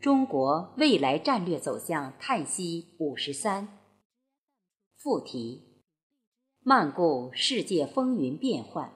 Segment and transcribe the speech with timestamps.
[0.00, 3.68] 中国未来战略走向叹息五十三。
[4.96, 5.84] 附题：
[6.60, 8.90] 漫顾世界风云变幻。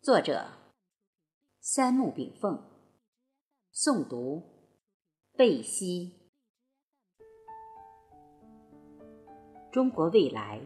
[0.00, 0.48] 作者：
[1.60, 2.68] 三木炳凤。
[3.72, 4.42] 诵读：
[5.36, 6.32] 贝西。
[9.70, 10.60] 中国未来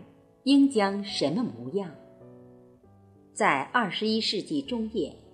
[0.44, 1.94] 应将什么模样？
[3.34, 5.25] 在二十一世纪中叶。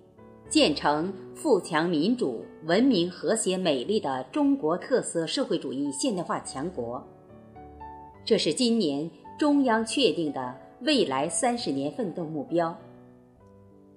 [0.49, 7.03] 建成富强、民主、文明、和谐、美丽的中国特色社会主义现代化强国，
[8.23, 12.77] 这是今年中央确定的未来三十年奋斗目标。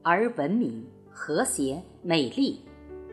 [0.03, 2.61] 而文明、和谐、美丽，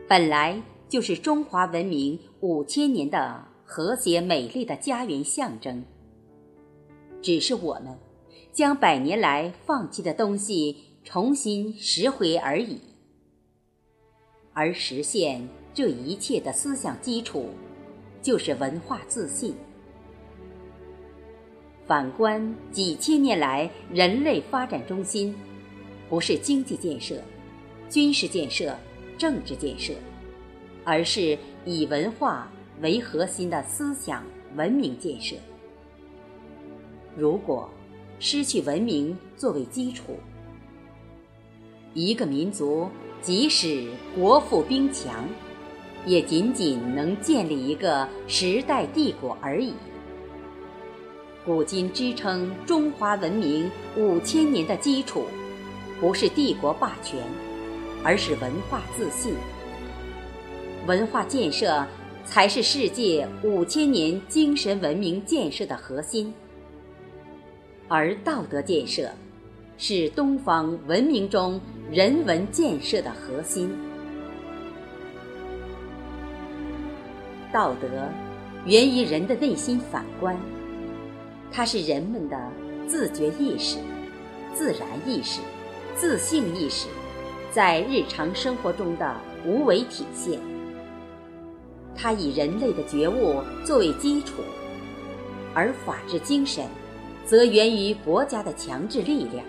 [0.08, 5.84] 本来就是中华文明五千年的和谐美丽的家园象征。
[7.20, 7.98] 只是我们
[8.52, 12.80] 将百年来放弃的东西重新拾回而已。
[14.54, 17.50] 而实现这一切的思想基础，
[18.22, 19.52] 就是文化自信。
[21.84, 25.34] 反观几千年来人类发展中心，
[26.08, 27.16] 不是经济建设、
[27.90, 28.74] 军事建设、
[29.18, 29.92] 政治建设，
[30.84, 32.48] 而是以文化
[32.80, 34.24] 为核心的思想
[34.54, 35.34] 文明建设。
[37.16, 37.68] 如果
[38.20, 40.16] 失去文明作为基础，
[41.92, 42.88] 一个民族。
[43.24, 45.26] 即使国富兵强，
[46.04, 49.72] 也仅仅能建立一个时代帝国而已。
[51.42, 55.24] 古今支撑中华文明五千年的基础，
[55.98, 57.18] 不是帝国霸权，
[58.02, 59.32] 而是文化自信。
[60.86, 61.82] 文化建设
[62.26, 66.30] 才是世界五千年精神文明建设的核心，
[67.88, 69.10] 而道德建设。
[69.76, 71.60] 是东方文明中
[71.90, 73.70] 人文建设的核心。
[77.52, 77.88] 道德
[78.66, 80.36] 源于人的内心反观，
[81.52, 82.36] 它是人们的
[82.86, 83.78] 自觉意识、
[84.54, 85.40] 自然意识、
[85.94, 86.88] 自性意识
[87.50, 89.14] 在日常生活中的
[89.46, 90.38] 无为体现。
[91.96, 94.42] 它以人类的觉悟作为基础，
[95.54, 96.64] 而法治精神
[97.24, 99.44] 则源于国家的强制力量。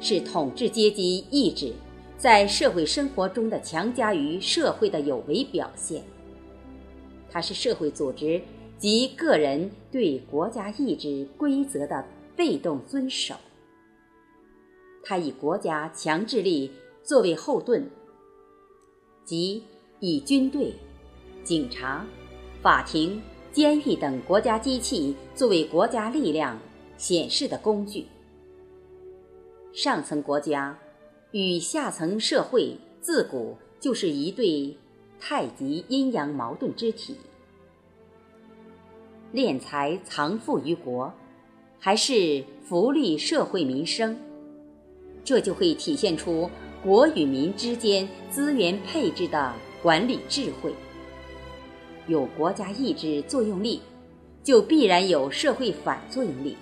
[0.00, 1.72] 是统治阶级意志
[2.18, 6.02] 在社会生活中的强加于社会的有为表现。
[7.30, 8.40] 它是社会组织
[8.78, 13.34] 及个人对国家意志规则的被动遵守。
[15.02, 16.70] 它以国家强制力
[17.02, 17.88] 作为后盾，
[19.24, 19.62] 即
[20.00, 20.74] 以军队、
[21.44, 22.06] 警察、
[22.62, 23.20] 法庭、
[23.52, 26.58] 监狱等国家机器作为国家力量
[26.96, 28.06] 显示的工具。
[29.76, 30.78] 上层国家
[31.32, 34.74] 与下层社会自古就是一对
[35.20, 37.14] 太极阴阳矛盾之体，
[39.34, 41.12] 敛财藏富于国，
[41.78, 44.16] 还是福利社会民生，
[45.22, 46.50] 这就会体现出
[46.82, 50.72] 国与民之间资源配置的管理智慧。
[52.06, 53.82] 有国家意志作用力，
[54.42, 56.56] 就必然有社会反作用力，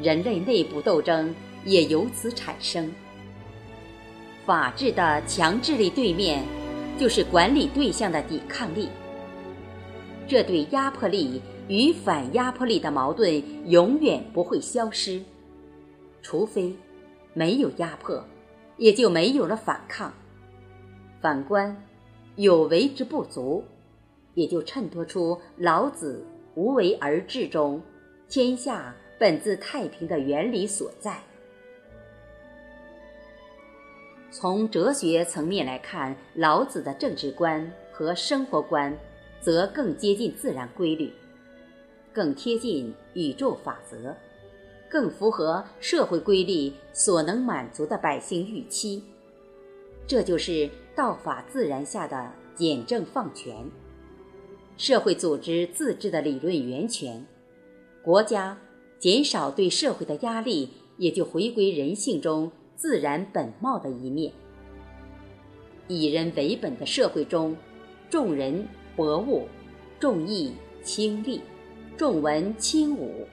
[0.00, 1.34] 人类内部斗争。
[1.64, 2.90] 也由此产生。
[4.46, 6.44] 法治的强制力对面，
[6.98, 8.88] 就是管理对象的抵抗力。
[10.26, 15.20] 这对压迫力与反压迫力的矛盾永远不会消失，
[16.22, 16.74] 除非
[17.34, 18.24] 没有压迫，
[18.76, 20.12] 也就没有了反抗。
[21.20, 21.76] 反观
[22.36, 23.64] 有为之不足，
[24.34, 27.80] 也就衬托出老子“无为而治”中
[28.28, 31.20] “天下本自太平”的原理所在。
[34.32, 38.96] 从哲学层面来看，老子的政治观和生活观，
[39.40, 41.12] 则更接近自然规律，
[42.12, 44.14] 更贴近宇宙法则，
[44.88, 49.02] 更符合社会规律所能满足的百姓预期。
[50.06, 53.68] 这就是道法自然下的简政放权，
[54.76, 57.26] 社会组织自治的理论源泉。
[58.00, 58.56] 国家
[59.00, 62.52] 减少对社会的压力，也就回归人性中。
[62.80, 64.32] 自然本貌的一面。
[65.86, 67.54] 以人为本的社会中，
[68.08, 68.66] 重人
[68.96, 69.46] 博物，
[69.98, 71.42] 重义轻利，
[71.98, 73.26] 重文轻武。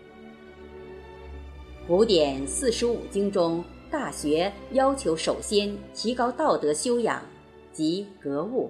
[1.87, 7.23] 古典四书五经中，《大学》要求首先提高道德修养，
[7.71, 8.69] 即格物、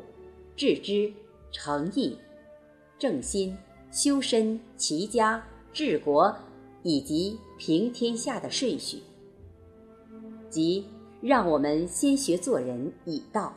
[0.56, 1.12] 致知、
[1.52, 2.16] 诚意、
[3.00, 3.58] 正心、
[3.92, 6.32] 修身、齐家、治国，
[6.84, 9.02] 以及平天下的顺序。
[10.58, 10.84] 即
[11.22, 13.54] 让我们先学做人以道，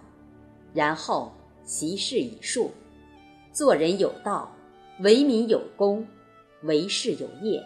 [0.74, 1.32] 然后
[1.64, 2.70] 习事以术，
[3.54, 4.54] 做人有道，
[4.98, 6.06] 为民有功，
[6.64, 7.64] 为事有业，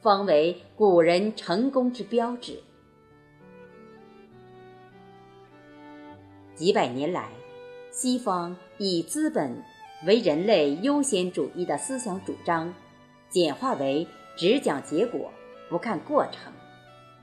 [0.00, 2.60] 方为古人成功之标志。
[6.54, 7.28] 几百年来，
[7.90, 9.60] 西方以资本
[10.06, 12.72] 为人类优先主义的思想主张，
[13.28, 14.06] 简化为
[14.36, 15.28] 只讲结果，
[15.68, 16.52] 不看过程，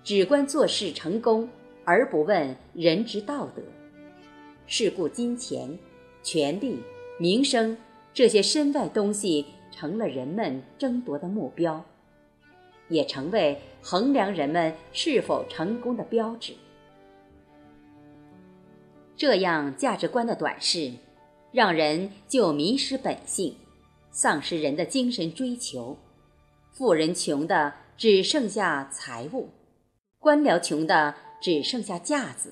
[0.08, 1.50] 只关做事成功，
[1.84, 3.62] 而不问人之道德。
[4.66, 5.78] 是故，金钱、
[6.24, 6.80] 权力、
[7.20, 7.76] 名声
[8.14, 11.84] 这些身外东西成了人们争夺的目标，
[12.88, 16.54] 也成为衡量人们是否成功的标志。
[19.18, 20.94] 这样价值观的短视，
[21.52, 23.58] 让人就迷失本性，
[24.10, 25.98] 丧失人的精神追求。
[26.72, 29.50] 富人穷的只剩下财物，
[30.28, 32.52] 官僚穷的只剩下架子，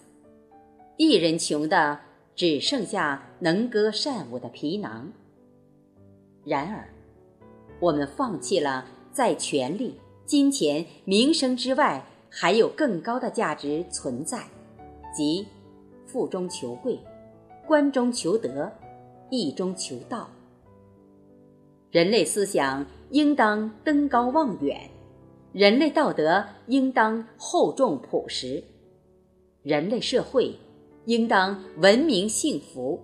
[0.95, 1.99] 艺人穷的
[2.33, 5.11] 只剩下能歌善舞的皮囊。
[6.45, 6.87] 然而，
[7.81, 14.45] 我们放弃了在权力、金钱、名声之外还有更高的价值存在，
[15.13, 15.45] 即。
[16.07, 16.97] 富中求贵，
[17.67, 18.71] 官中求德，
[19.29, 20.29] 义中求道。
[21.91, 24.89] 人类思想应当登高望远，
[25.55, 28.61] 人类道德应当厚重朴实，
[29.63, 30.53] 人类社会
[31.05, 32.99] 应当文明幸福，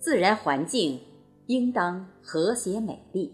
[0.00, 0.98] 自然环境
[1.46, 3.32] 应当和谐美丽。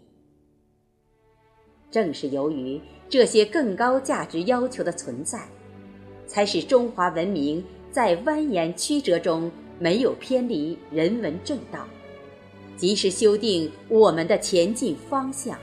[1.90, 5.48] 正是由于这些更高价值要求的存在，
[6.26, 7.64] 才使中华文明。
[7.90, 11.88] 在蜿蜒曲折中，没有偏离人文正道，
[12.76, 15.58] 及时修订我们的前进方向。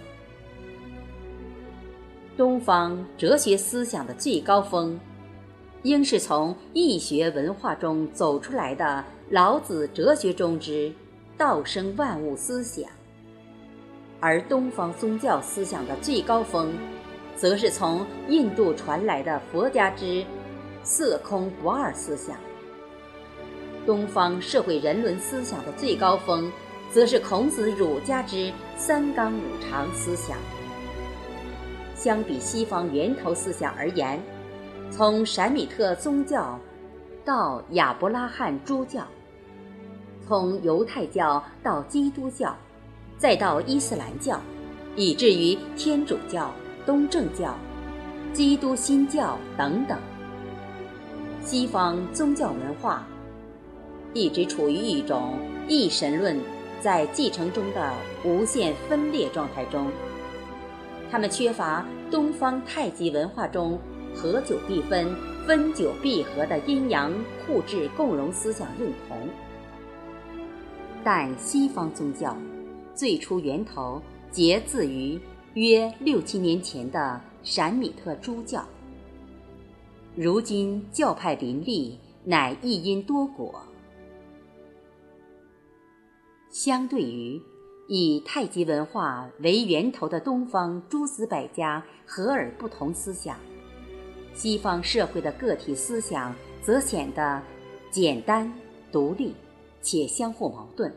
[2.42, 5.00] 东方哲学思想的最高峰，
[5.84, 10.92] 应是从易学文化中走出来的老子哲学中之
[11.38, 12.88] “道生万物”思想；
[14.20, 16.74] 而东方宗教思想的最高峰，
[17.36, 20.26] 则是从印度传来的佛家之。
[20.82, 22.36] 色空不二思想，
[23.86, 26.52] 东方社会人伦思想的最高峰，
[26.92, 30.36] 则是孔子儒家之三纲五常思想。
[32.02, 34.20] 相比西方源头思想而言，
[34.90, 36.60] 从闪米特宗教
[37.24, 39.06] 到亚伯拉罕诸教，
[40.28, 42.58] 从犹太教到基督教，
[43.20, 44.42] 再到伊斯兰教，
[44.96, 46.52] 以至于天主教、
[46.88, 47.56] 东正教、
[48.34, 49.96] 基督新教等等。
[51.44, 53.06] 西方宗教文化
[54.16, 55.38] 一直处于一种
[55.68, 56.40] 一神论
[56.80, 57.94] 在继承中的
[58.26, 59.86] 无限分裂状态中，
[61.12, 63.78] 他们缺乏东方太极文化中
[64.16, 65.14] 合久必分、
[65.46, 67.14] 分久必合的阴阳
[67.46, 69.28] 互质共荣思想认同。
[71.04, 72.38] 但西方宗教
[72.96, 75.20] 最初源头皆自于
[75.56, 78.66] 约六七年前的闪米特诸教。
[80.16, 83.62] 如今教派林立，乃一因多果。
[86.50, 87.42] 相对于
[87.94, 93.38] 以太极文化为源头的东方诸子百家和而不同思想，
[94.34, 97.44] 西方社会的个体思想则显得
[97.90, 98.50] 简单
[98.94, 99.36] 独立，
[99.82, 100.90] 且相互矛盾。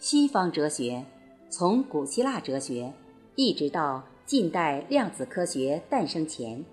[0.00, 1.04] 西方哲学
[1.48, 2.92] 从古希腊哲学
[3.36, 4.02] 一直到。
[4.26, 6.64] 近代量子科学诞生前，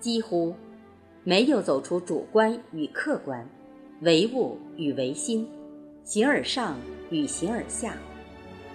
[0.00, 0.54] 几乎
[1.24, 3.46] 没有走出主观与客观、
[4.00, 5.46] 唯物与唯心、
[6.06, 6.78] 形而上
[7.10, 7.96] 与形而下、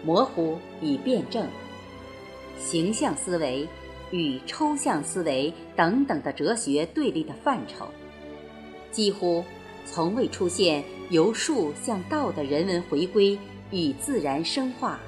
[0.03, 1.47] 模糊与辩证、
[2.59, 3.65] 形象思维
[4.11, 7.87] 与抽象思维等等的哲学对立的范畴，
[8.91, 9.45] 几乎
[9.85, 13.39] 从未出现由术向道的人文回归
[13.71, 14.99] 与自然生化，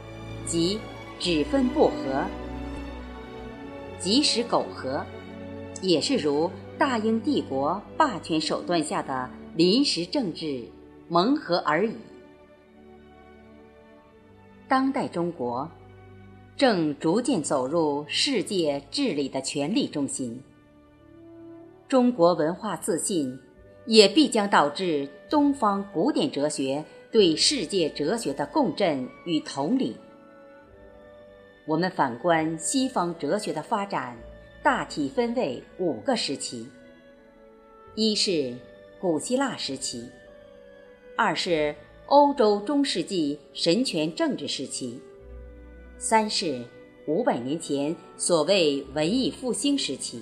[0.47, 0.79] 即
[1.19, 2.23] 只分不合。
[3.99, 5.05] 即使苟合，
[5.81, 10.63] 也是如大英帝国霸权手段下的临时政治
[11.09, 11.91] 蒙合而已。
[14.73, 15.69] 当代中国
[16.57, 20.41] 正逐渐走入世界治理的权力中心，
[21.87, 23.39] 中国文化自信
[23.85, 29.95] 也必将导致东方古典哲学对世界哲学的共振与统领。
[31.67, 34.17] 我们反观西方哲学的发展，
[34.63, 36.67] 大体分为五个时期：
[37.93, 38.55] 一是
[38.99, 40.09] 古希腊时期；
[41.15, 41.75] 二是
[42.13, 44.99] 欧洲中世纪神权政治时期；
[45.97, 46.63] 三是
[47.07, 50.19] 五百年前所谓文艺复兴时期；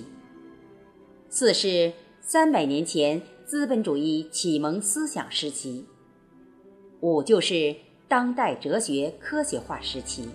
[1.28, 5.84] 四是三百年前资本主义启蒙思想时期；
[7.00, 7.76] 五就是
[8.08, 10.26] 当代哲学科学化时期。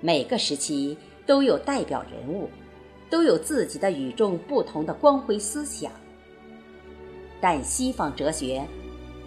[0.00, 2.48] 每个时期都有代表人物，
[3.08, 5.92] 都有自己的与众不同的光辉思想。
[7.40, 8.66] 但西方哲学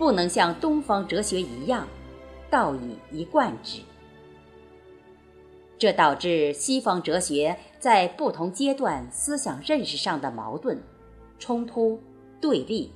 [0.01, 1.87] 不能像东方哲学一样，
[2.49, 3.81] 道以一贯之。
[5.77, 10.81] 这导致西方哲学在不同阶段思想认识上的矛盾、
[11.37, 12.01] 冲突、
[12.41, 12.91] 对立，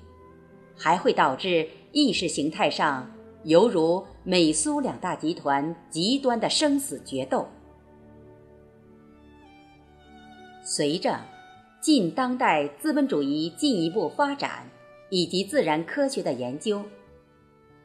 [0.76, 3.08] 还会导致意识形态上
[3.44, 7.48] 犹如美苏两大集团极端的生死决斗。
[10.64, 11.20] 随着
[11.80, 14.68] 近当代资本主义进一步发展，
[15.16, 16.84] 以及自然科学的研究，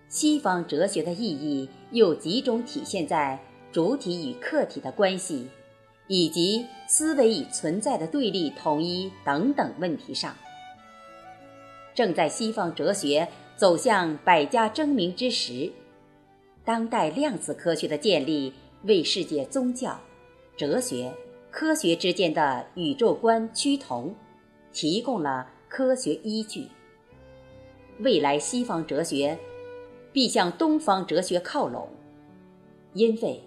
[0.09, 3.39] 西方哲学的意义又集中体现在
[3.71, 5.47] 主体与客体的关系，
[6.09, 10.37] 以及思维与存在的对立统一等等问题上。
[11.95, 15.71] 正在西方哲学走向百家争鸣之时，
[16.65, 19.97] 当代量子科学的建立为世界宗教、
[20.57, 21.13] 哲学。
[21.53, 24.17] 科学之间的宇宙观趋同，
[24.73, 26.67] 提供了科学依据。
[28.01, 29.39] 未来西方哲学
[30.13, 31.89] 必向东方哲学靠拢，
[32.95, 33.43] 因为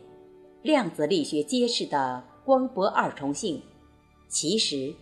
[0.62, 3.62] 量子力学揭示的光波二重性，
[4.30, 4.94] 其实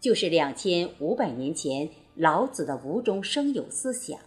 [0.00, 4.18] 就是两千五百年前老子的无中生有思想，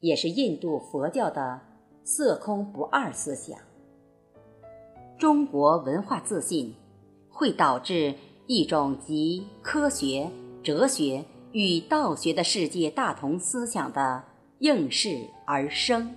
[0.00, 1.60] 也是印度佛教的
[2.04, 3.58] 色空不二思想。
[5.18, 6.74] 中国文化自信。
[7.38, 8.14] 会导致
[8.46, 10.30] 一种集科学、
[10.62, 11.22] 哲学
[11.56, 14.22] 与道学的世界大同思想的
[14.58, 16.14] 应势而生。